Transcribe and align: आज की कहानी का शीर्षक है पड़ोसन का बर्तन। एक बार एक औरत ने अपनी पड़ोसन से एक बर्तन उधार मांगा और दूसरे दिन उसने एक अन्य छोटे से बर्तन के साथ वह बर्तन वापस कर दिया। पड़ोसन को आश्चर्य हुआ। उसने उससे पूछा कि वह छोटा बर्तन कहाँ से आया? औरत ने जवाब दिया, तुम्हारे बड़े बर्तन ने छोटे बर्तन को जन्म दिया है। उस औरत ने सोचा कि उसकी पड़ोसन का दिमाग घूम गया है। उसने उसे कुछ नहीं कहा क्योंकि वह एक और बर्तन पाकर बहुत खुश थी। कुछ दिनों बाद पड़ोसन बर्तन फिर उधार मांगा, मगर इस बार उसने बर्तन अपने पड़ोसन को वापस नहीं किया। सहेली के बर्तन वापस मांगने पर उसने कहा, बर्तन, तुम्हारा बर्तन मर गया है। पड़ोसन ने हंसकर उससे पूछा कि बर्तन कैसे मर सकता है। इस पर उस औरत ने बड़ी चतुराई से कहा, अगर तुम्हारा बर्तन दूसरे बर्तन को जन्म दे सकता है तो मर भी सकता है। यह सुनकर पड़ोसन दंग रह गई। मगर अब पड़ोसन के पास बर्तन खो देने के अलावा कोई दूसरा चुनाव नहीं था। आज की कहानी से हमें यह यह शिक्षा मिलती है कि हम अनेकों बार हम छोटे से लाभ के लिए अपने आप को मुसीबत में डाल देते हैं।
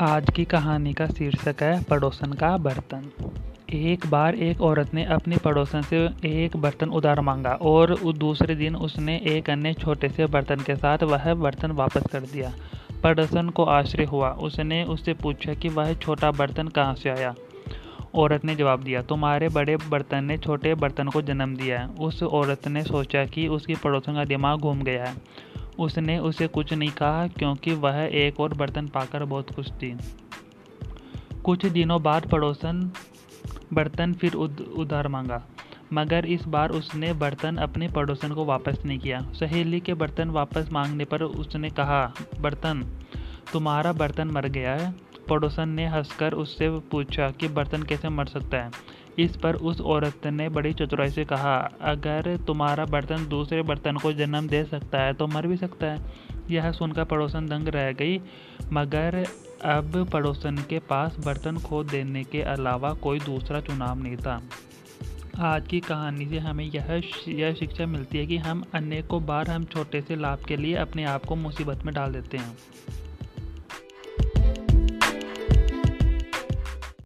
आज 0.00 0.30
की 0.30 0.44
कहानी 0.44 0.92
का 0.92 1.06
शीर्षक 1.06 1.62
है 1.62 1.82
पड़ोसन 1.82 2.32
का 2.32 2.56
बर्तन। 2.56 3.10
एक 3.72 4.06
बार 4.06 4.34
एक 4.34 4.60
औरत 4.60 4.94
ने 4.94 5.04
अपनी 5.04 5.36
पड़ोसन 5.36 5.82
से 5.82 6.08
एक 6.24 6.56
बर्तन 6.56 6.88
उधार 6.88 7.20
मांगा 7.20 7.52
और 7.52 8.12
दूसरे 8.12 8.54
दिन 8.54 8.76
उसने 8.76 9.16
एक 9.26 9.50
अन्य 9.50 9.72
छोटे 9.74 10.08
से 10.08 10.26
बर्तन 10.26 10.56
के 10.56 10.76
साथ 10.76 11.02
वह 11.02 11.34
बर्तन 11.34 11.70
वापस 11.70 12.04
कर 12.12 12.20
दिया। 12.20 12.52
पड़ोसन 13.02 13.48
को 13.48 13.64
आश्चर्य 13.64 14.04
हुआ। 14.04 14.30
उसने 14.30 14.84
उससे 14.84 15.14
पूछा 15.14 15.54
कि 15.54 15.68
वह 15.68 15.94
छोटा 15.94 16.30
बर्तन 16.30 16.68
कहाँ 16.68 16.94
से 16.94 17.10
आया? 17.10 17.34
औरत 18.14 18.44
ने 18.44 18.54
जवाब 18.54 18.82
दिया, 18.82 19.02
तुम्हारे 19.02 19.48
बड़े 19.48 19.76
बर्तन 19.76 20.24
ने 20.24 20.38
छोटे 20.38 20.74
बर्तन 20.74 21.08
को 21.08 21.22
जन्म 21.22 21.56
दिया 21.56 21.80
है। 21.80 21.86
उस 21.86 22.22
औरत 22.22 22.68
ने 22.68 22.82
सोचा 22.82 23.24
कि 23.24 23.48
उसकी 23.48 23.74
पड़ोसन 23.74 24.14
का 24.14 24.24
दिमाग 24.24 24.58
घूम 24.58 24.82
गया 24.82 25.04
है। 25.04 25.14
उसने 25.78 26.18
उसे 26.18 26.46
कुछ 26.48 26.72
नहीं 26.72 26.90
कहा 26.90 27.26
क्योंकि 27.28 27.74
वह 27.74 27.98
एक 28.14 28.40
और 28.40 28.54
बर्तन 28.54 28.86
पाकर 28.88 29.24
बहुत 29.24 29.54
खुश 29.54 29.70
थी। 29.72 29.96
कुछ 31.44 31.66
दिनों 31.66 32.02
बाद 32.02 32.28
पड़ोसन 32.30 32.90
बर्तन 33.72 34.12
फिर 34.12 34.34
उधार 34.34 35.08
मांगा, 35.08 35.42
मगर 35.92 36.26
इस 36.26 36.44
बार 36.46 36.70
उसने 36.70 37.12
बर्तन 37.14 37.56
अपने 37.56 37.88
पड़ोसन 37.88 38.32
को 38.32 38.44
वापस 38.44 38.82
नहीं 38.86 38.98
किया। 38.98 39.20
सहेली 39.32 39.80
के 39.80 39.94
बर्तन 39.94 40.30
वापस 40.30 40.68
मांगने 40.72 41.04
पर 41.04 41.22
उसने 41.22 41.70
कहा, 41.70 42.12
बर्तन, 42.40 42.82
तुम्हारा 43.52 43.92
बर्तन 43.92 44.28
मर 44.28 44.46
गया 44.48 44.74
है। 44.74 44.94
पड़ोसन 45.28 45.68
ने 45.68 45.86
हंसकर 45.86 46.32
उससे 46.34 46.68
पूछा 46.90 47.30
कि 47.30 47.48
बर्तन 47.48 47.82
कैसे 47.82 48.08
मर 48.08 48.26
सकता 48.26 48.58
है। 48.58 48.70
इस 49.18 49.36
पर 49.36 49.54
उस 49.54 49.80
औरत 49.80 50.26
ने 50.26 50.48
बड़ी 50.48 50.72
चतुराई 50.72 51.10
से 51.10 51.24
कहा, 51.24 51.56
अगर 51.82 52.36
तुम्हारा 52.36 52.84
बर्तन 52.84 53.26
दूसरे 53.28 53.62
बर्तन 53.62 53.96
को 53.96 54.12
जन्म 54.12 54.48
दे 54.48 54.62
सकता 54.64 55.00
है 55.00 55.12
तो 55.12 55.26
मर 55.26 55.46
भी 55.46 55.56
सकता 55.56 55.86
है। 55.86 56.12
यह 56.50 56.70
सुनकर 56.72 57.04
पड़ोसन 57.04 57.46
दंग 57.46 57.68
रह 57.68 57.92
गई। 57.92 58.20
मगर 58.72 59.24
अब 59.64 60.08
पड़ोसन 60.12 60.56
के 60.68 60.78
पास 60.78 61.16
बर्तन 61.24 61.58
खो 61.58 61.82
देने 61.84 62.24
के 62.24 62.42
अलावा 62.42 62.92
कोई 62.94 63.20
दूसरा 63.20 63.60
चुनाव 63.60 64.02
नहीं 64.02 64.16
था। 64.16 64.40
आज 65.38 65.66
की 65.68 65.80
कहानी 65.80 66.26
से 66.26 66.38
हमें 66.38 66.64
यह 66.64 67.02
यह 67.28 67.54
शिक्षा 67.54 67.86
मिलती 67.86 68.18
है 68.18 68.26
कि 68.26 68.36
हम 68.36 68.64
अनेकों 68.74 69.24
बार 69.26 69.50
हम 69.50 69.64
छोटे 69.64 70.00
से 70.00 70.16
लाभ 70.16 70.44
के 70.44 70.56
लिए 70.56 70.74
अपने 70.74 71.04
आप 71.04 71.24
को 71.24 71.36
मुसीबत 71.36 71.84
में 71.84 71.94
डाल 71.94 72.12
देते 72.12 72.36
हैं। 72.36 72.56